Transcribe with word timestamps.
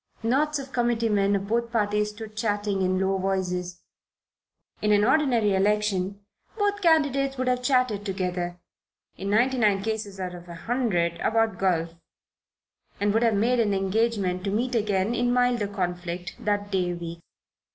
Knots 0.23 0.57
of 0.57 0.73
committee 0.73 1.09
men 1.09 1.35
of 1.35 1.45
both 1.47 1.71
parties 1.71 2.09
stood 2.09 2.35
chatting 2.35 2.81
in 2.81 2.97
low 2.99 3.19
voices. 3.19 3.83
In 4.81 4.91
an 4.91 5.03
ordinary 5.03 5.53
election 5.53 6.21
both 6.57 6.81
candidates 6.81 7.37
would 7.37 7.47
have 7.47 7.61
chatted 7.61 8.03
together, 8.03 8.59
in 9.15 9.29
ninety 9.29 9.59
nine 9.59 9.83
cases 9.83 10.19
out 10.19 10.33
of 10.33 10.49
a 10.49 10.55
hundred 10.55 11.19
about 11.19 11.59
golf, 11.59 11.91
and 12.99 13.13
would 13.13 13.21
have 13.21 13.35
made 13.35 13.59
an 13.59 13.75
engagement 13.75 14.43
to 14.43 14.49
meet 14.49 14.73
again 14.73 15.13
in 15.13 15.31
milder 15.31 15.67
conflict 15.67 16.35
that 16.43 16.71
day 16.71 16.93
week. 16.95 17.19